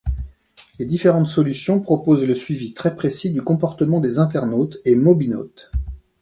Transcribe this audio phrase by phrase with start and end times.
[0.79, 5.69] Les différentes solutions proposent le suivi très précis du comportement des internautes et mobinautes.